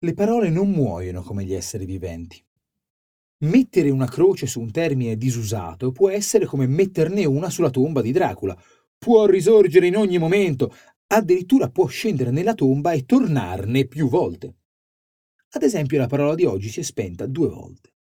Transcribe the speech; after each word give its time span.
Le 0.00 0.14
parole 0.14 0.48
non 0.48 0.70
muoiono 0.70 1.22
come 1.22 1.42
gli 1.42 1.52
esseri 1.52 1.84
viventi. 1.84 2.40
Mettere 3.38 3.90
una 3.90 4.06
croce 4.06 4.46
su 4.46 4.60
un 4.60 4.70
termine 4.70 5.16
disusato 5.16 5.90
può 5.90 6.08
essere 6.08 6.44
come 6.46 6.68
metterne 6.68 7.24
una 7.24 7.50
sulla 7.50 7.70
tomba 7.70 8.00
di 8.00 8.12
Dracula. 8.12 8.56
Può 8.96 9.26
risorgere 9.26 9.88
in 9.88 9.96
ogni 9.96 10.18
momento, 10.18 10.72
addirittura 11.08 11.68
può 11.68 11.86
scendere 11.86 12.30
nella 12.30 12.54
tomba 12.54 12.92
e 12.92 13.06
tornarne 13.06 13.86
più 13.86 14.08
volte. 14.08 14.54
Ad 15.50 15.64
esempio 15.64 15.98
la 15.98 16.06
parola 16.06 16.36
di 16.36 16.44
oggi 16.44 16.68
si 16.68 16.78
è 16.78 16.84
spenta 16.84 17.26
due 17.26 17.48
volte. 17.48 17.92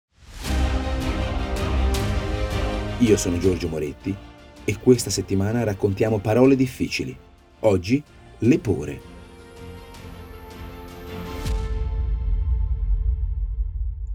Io 2.99 3.17
sono 3.17 3.39
Giorgio 3.39 3.69
Moretti 3.69 4.15
e 4.63 4.79
questa 4.79 5.09
settimana 5.09 5.63
raccontiamo 5.63 6.19
parole 6.19 6.55
difficili. 6.55 7.17
Oggi, 7.61 8.03
lepore. 8.39 9.16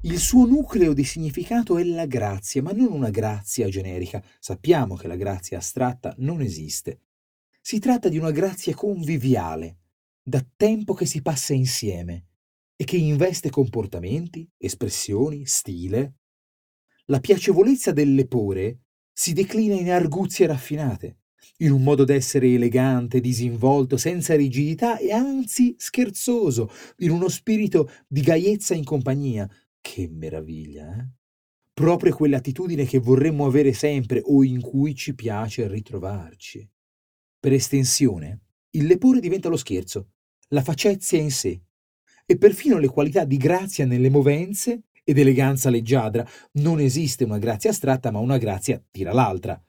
Il 0.05 0.19
suo 0.19 0.47
nucleo 0.47 0.95
di 0.95 1.05
significato 1.05 1.79
è 1.79 1.85
la 1.85 2.07
grazia, 2.07 2.61
ma 2.61 2.73
non 2.73 2.91
una 2.91 3.11
grazia 3.11 3.69
generica. 3.69 4.21
Sappiamo 4.41 4.97
che 4.97 5.07
la 5.07 5.15
grazia 5.15 5.59
astratta 5.59 6.13
non 6.19 6.41
esiste. 6.41 7.03
Si 7.61 7.79
tratta 7.79 8.09
di 8.09 8.19
una 8.19 8.33
grazia 8.33 8.75
conviviale, 8.75 9.79
da 10.21 10.45
tempo 10.57 10.95
che 10.95 11.07
si 11.07 11.23
passa 11.23 11.53
insieme 11.53 12.27
e 12.75 12.83
che 12.83 12.97
investe 12.97 13.49
comportamenti, 13.49 14.51
espressioni, 14.57 15.47
stile, 15.47 16.15
la 17.07 17.21
piacevolezza 17.21 17.93
del 17.93 18.13
lepore 18.13 18.81
si 19.13 19.33
declina 19.33 19.77
in 19.77 19.89
arguzie 19.89 20.49
raffinate, 20.49 21.19
in 21.59 21.71
un 21.71 21.83
modo 21.83 22.03
d'essere 22.05 22.53
elegante, 22.53 23.21
disinvolto, 23.21 23.97
senza 23.97 24.35
rigidità 24.35 24.99
e 24.99 25.13
anzi 25.13 25.77
scherzoso, 25.79 26.71
in 26.99 27.11
uno 27.11 27.29
spirito 27.29 27.89
di 28.09 28.21
gaiezza 28.21 28.75
in 28.75 28.85
compagnia. 28.85 29.49
Che 29.83 30.09
meraviglia, 30.09 30.97
eh? 30.97 31.09
Proprio 31.75 32.15
quell'attitudine 32.15 32.87
che 32.87 32.99
vorremmo 32.99 33.45
avere 33.45 33.73
sempre 33.73 34.23
o 34.25 34.43
in 34.45 34.61
cui 34.61 34.95
ci 34.95 35.15
piace 35.15 35.69
ritrovarci. 35.69 36.67
Per 37.39 37.53
estensione, 37.53 38.41
il 38.71 38.87
lepore 38.87 39.21
diventa 39.21 39.49
lo 39.49 39.57
scherzo, 39.57 40.13
la 40.49 40.63
facezia 40.63 41.19
in 41.19 41.31
sé, 41.31 41.61
e 42.25 42.39
perfino 42.39 42.79
le 42.79 42.89
qualità 42.89 43.25
di 43.25 43.37
grazia 43.37 43.85
nelle 43.85 44.09
movenze 44.09 44.85
ed 45.03 45.19
eleganza 45.19 45.69
leggiadra. 45.69 46.27
Non 46.53 46.79
esiste 46.79 47.25
una 47.25 47.39
grazia 47.39 47.71
astratta, 47.71 48.11
ma 48.11 48.21
una 48.21 48.39
grazia 48.39 48.83
tira 48.91 49.13
l'altra. 49.13 49.63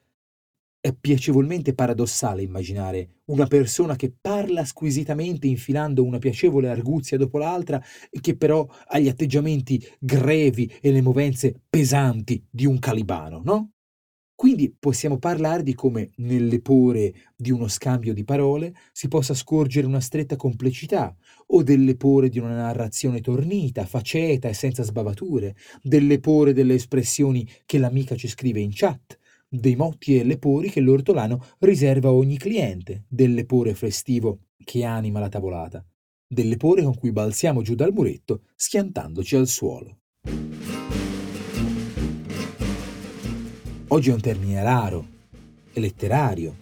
È 0.86 0.92
piacevolmente 0.92 1.72
paradossale 1.72 2.42
immaginare 2.42 3.22
una 3.30 3.46
persona 3.46 3.96
che 3.96 4.12
parla 4.20 4.66
squisitamente 4.66 5.46
infilando 5.46 6.04
una 6.04 6.18
piacevole 6.18 6.68
arguzia 6.68 7.16
dopo 7.16 7.38
l'altra 7.38 7.82
e 8.10 8.20
che 8.20 8.36
però 8.36 8.68
ha 8.88 8.98
gli 8.98 9.08
atteggiamenti 9.08 9.82
grevi 9.98 10.70
e 10.82 10.92
le 10.92 11.00
movenze 11.00 11.58
pesanti 11.70 12.44
di 12.50 12.66
un 12.66 12.78
calibano, 12.78 13.40
no? 13.42 13.70
Quindi 14.34 14.74
possiamo 14.78 15.18
parlare 15.18 15.62
di 15.62 15.74
come 15.74 16.10
nelle 16.16 16.60
pore 16.60 17.14
di 17.34 17.50
uno 17.50 17.68
scambio 17.68 18.12
di 18.12 18.24
parole 18.24 18.74
si 18.92 19.08
possa 19.08 19.32
scorgere 19.32 19.86
una 19.86 20.00
stretta 20.00 20.36
complicità, 20.36 21.16
o 21.46 21.62
delle 21.62 21.96
pore 21.96 22.28
di 22.28 22.38
una 22.38 22.56
narrazione 22.56 23.20
tornita, 23.22 23.86
faceta 23.86 24.48
e 24.48 24.54
senza 24.54 24.82
sbavature, 24.82 25.56
delle 25.82 26.20
pore 26.20 26.52
delle 26.52 26.74
espressioni 26.74 27.48
che 27.64 27.78
l'amica 27.78 28.16
ci 28.16 28.28
scrive 28.28 28.60
in 28.60 28.70
chat, 28.74 29.18
dei 29.58 29.76
motti 29.76 30.18
e 30.18 30.24
le 30.24 30.38
pori 30.38 30.68
che 30.68 30.80
l'ortolano 30.80 31.44
riserva 31.60 32.08
a 32.08 32.12
ogni 32.12 32.36
cliente, 32.38 33.04
delle 33.08 33.44
pore 33.44 33.74
festivo 33.74 34.40
che 34.64 34.84
anima 34.84 35.20
la 35.20 35.28
tavolata, 35.28 35.84
delle 36.26 36.56
pore 36.56 36.82
con 36.82 36.96
cui 36.96 37.12
balziamo 37.12 37.62
giù 37.62 37.74
dal 37.74 37.92
muretto 37.92 38.42
schiantandoci 38.56 39.36
al 39.36 39.46
suolo. 39.46 39.98
Oggi 43.88 44.10
è 44.10 44.12
un 44.12 44.20
termine 44.20 44.62
raro 44.62 45.06
letterario, 45.74 46.56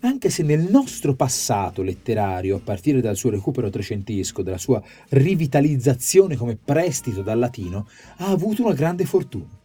anche 0.00 0.28
se 0.30 0.42
nel 0.42 0.68
nostro 0.68 1.14
passato 1.14 1.82
letterario, 1.82 2.56
a 2.56 2.60
partire 2.60 3.00
dal 3.00 3.16
suo 3.16 3.30
recupero 3.30 3.70
trecentesco, 3.70 4.42
dalla 4.42 4.58
sua 4.58 4.82
rivitalizzazione 5.10 6.36
come 6.36 6.56
prestito 6.56 7.22
dal 7.22 7.38
latino, 7.38 7.86
ha 8.16 8.26
avuto 8.26 8.64
una 8.64 8.74
grande 8.74 9.04
fortuna. 9.04 9.61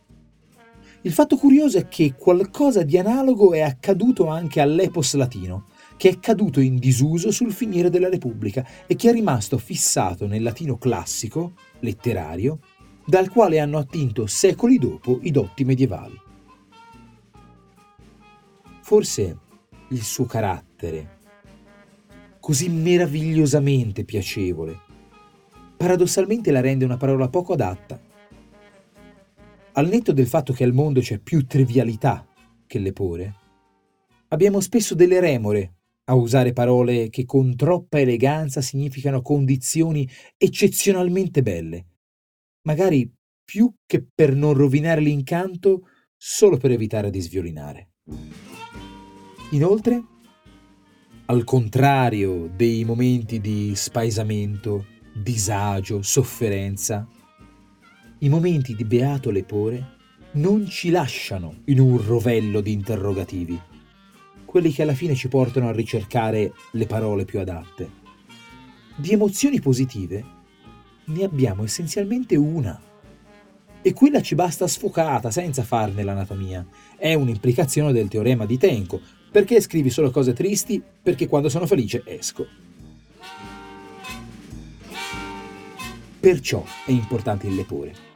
Il 1.07 1.13
fatto 1.13 1.37
curioso 1.37 1.77
è 1.77 1.87
che 1.87 2.15
qualcosa 2.17 2.83
di 2.83 2.97
analogo 2.97 3.53
è 3.53 3.61
accaduto 3.61 4.27
anche 4.27 4.59
all'epos 4.59 5.13
latino, 5.13 5.67
che 5.95 6.09
è 6.09 6.19
caduto 6.19 6.59
in 6.59 6.75
disuso 6.75 7.31
sul 7.31 7.53
finire 7.53 7.89
della 7.89 8.09
Repubblica 8.09 8.67
e 8.85 8.97
che 8.97 9.09
è 9.09 9.13
rimasto 9.13 9.57
fissato 9.57 10.27
nel 10.27 10.43
latino 10.43 10.77
classico, 10.77 11.53
letterario, 11.79 12.59
dal 13.05 13.29
quale 13.29 13.59
hanno 13.59 13.77
attinto 13.77 14.27
secoli 14.27 14.77
dopo 14.77 15.19
i 15.21 15.31
dotti 15.31 15.63
medievali. 15.63 16.19
Forse 18.81 19.37
il 19.87 20.03
suo 20.03 20.25
carattere, 20.25 21.19
così 22.41 22.67
meravigliosamente 22.67 24.03
piacevole, 24.03 24.77
paradossalmente 25.77 26.51
la 26.51 26.59
rende 26.59 26.83
una 26.83 26.97
parola 26.97 27.29
poco 27.29 27.53
adatta. 27.53 28.06
Al 29.77 29.87
netto 29.87 30.11
del 30.11 30.25
fatto 30.25 30.53
che 30.53 30.63
al 30.63 30.73
mondo 30.73 31.01
c'è 31.01 31.19
più 31.19 31.45
trivialità 31.45 32.27
che 32.65 32.79
lepore, 32.79 33.35
abbiamo 34.29 34.59
spesso 34.59 34.95
delle 34.95 35.19
remore 35.19 35.75
a 36.05 36.15
usare 36.15 36.51
parole 36.51 37.09
che 37.09 37.25
con 37.25 37.55
troppa 37.55 37.99
eleganza 37.99 38.59
significano 38.61 39.21
condizioni 39.21 40.09
eccezionalmente 40.35 41.43
belle, 41.43 41.85
magari 42.63 43.07
più 43.43 43.71
che 43.85 44.03
per 44.03 44.33
non 44.33 44.55
rovinare 44.55 44.99
l'incanto 44.99 45.81
solo 46.17 46.57
per 46.57 46.71
evitare 46.71 47.11
di 47.11 47.21
sviolinare. 47.21 47.89
Inoltre, 49.51 50.03
al 51.27 51.43
contrario 51.43 52.47
dei 52.47 52.83
momenti 52.83 53.39
di 53.39 53.75
spaesamento, 53.75 54.87
disagio, 55.13 56.01
sofferenza, 56.01 57.07
i 58.19 58.29
momenti 58.29 58.73
di 58.73 58.83
beato 58.83 59.29
lepore 59.29 59.95
non 60.31 60.67
ci 60.67 60.89
lasciano 60.89 61.61
in 61.65 61.79
un 61.79 62.03
rovello 62.03 62.61
di 62.61 62.71
interrogativi, 62.71 63.59
quelli 64.43 64.71
che 64.71 64.81
alla 64.81 64.95
fine 64.95 65.13
ci 65.13 65.27
portano 65.27 65.67
a 65.67 65.71
ricercare 65.71 66.53
le 66.71 66.87
parole 66.87 67.25
più 67.25 67.39
adatte. 67.39 68.05
Di 68.95 69.11
emozioni 69.11 69.59
positive 69.59 70.25
ne 71.05 71.23
abbiamo 71.23 71.63
essenzialmente 71.63 72.35
una. 72.35 72.81
E 73.83 73.93
quella 73.93 74.21
ci 74.21 74.33
basta 74.33 74.67
sfocata, 74.67 75.29
senza 75.29 75.61
farne 75.61 76.03
l'anatomia. 76.03 76.65
È 76.97 77.13
un'implicazione 77.13 77.93
del 77.93 78.07
teorema 78.07 78.47
di 78.47 78.57
Tenko, 78.57 78.99
perché 79.31 79.61
scrivi 79.61 79.91
solo 79.91 80.09
cose 80.09 80.33
tristi? 80.33 80.81
Perché 81.03 81.27
quando 81.27 81.49
sono 81.49 81.67
felice 81.67 82.01
esco. 82.03 82.47
Perciò 86.19 86.65
è 86.85 86.91
importante 86.91 87.45
il 87.45 87.55
lepore. 87.55 88.06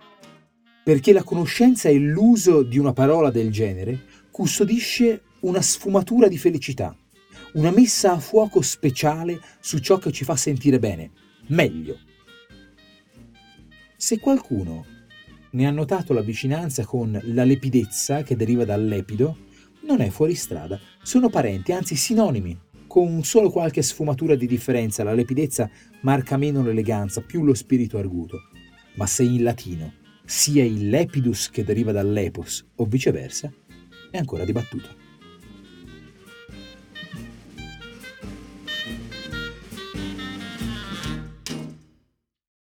Perché 0.84 1.14
la 1.14 1.24
conoscenza 1.24 1.90
e 1.90 1.98
l'uso 2.00 2.64
di 2.64 2.80
una 2.80 2.94
parola 2.94 3.30
del 3.30 3.52
genere 3.52 4.00
custodisce 4.32 5.22
una 5.42 5.62
sfumatura 5.62 6.28
di 6.28 6.38
felicità, 6.38 6.96
una 7.54 7.72
messa 7.72 8.14
a 8.14 8.20
fuoco 8.20 8.62
speciale 8.62 9.40
su 9.60 9.80
ciò 9.80 9.98
che 9.98 10.12
ci 10.12 10.24
fa 10.24 10.36
sentire 10.36 10.80
bene, 10.80 11.12
meglio. 11.48 12.00
Se 13.96 14.20
qualcuno 14.20 14.86
ne 15.52 15.68
ha 15.68 15.72
notato 15.72 16.14
la 16.14 16.22
vicinanza 16.22 16.86
con 16.86 17.20
la 17.26 17.44
lepidezza 17.44 18.24
che 18.24 18.36
deriva 18.36 18.66
dal 18.66 18.84
lepido, 18.86 19.38
non 19.86 20.02
è 20.02 20.10
fuori 20.10 20.34
strada, 20.34 20.80
sono 21.04 21.30
parenti, 21.30 21.72
anzi 21.72 21.96
sinonimi, 21.96 22.58
con 22.88 23.24
solo 23.24 23.50
qualche 23.50 23.82
sfumatura 23.82 24.36
di 24.36 24.48
differenza. 24.48 25.04
La 25.04 25.14
lepidezza 25.14 25.70
marca 26.02 26.38
meno 26.38 26.64
l'eleganza, 26.64 27.22
più 27.22 27.44
lo 27.44 27.54
spirito 27.54 27.98
arguto. 27.98 28.50
Ma 28.96 29.06
se 29.06 29.24
in 29.24 29.44
latino 29.44 30.00
sia 30.32 30.64
il 30.64 30.88
lepidus 30.88 31.50
che 31.50 31.66
deriva 31.66 31.92
dall'epos 31.92 32.66
o 32.78 32.86
viceversa, 32.86 33.52
è 34.10 34.18
ancora 34.18 34.46
dibattuto. 34.46 35.01